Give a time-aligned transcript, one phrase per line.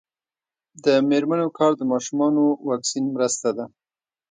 [0.83, 3.65] د میرمنو کار د ماشومانو واکسین مرسته ده.